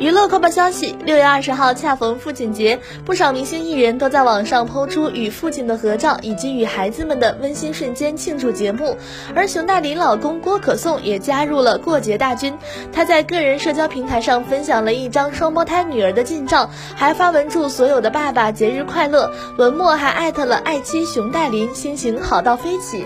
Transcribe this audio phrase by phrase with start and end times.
[0.00, 8.96] 娱乐快报消息：六月二十号恰逢父亲节，不少明星艺人都在网上抛出与父亲的合照，以及与孩子们的温馨瞬间庆祝节目。
[9.36, 12.54] 而熊黛林老公郭可颂也加入了过节大军，
[12.92, 23.04] 他在个人社交平台上分享了一张双胞胎女儿的近照，还发文祝所有的爸爸节日快乐，文末还艾特了爱妻熊黛林，心情好到飞起。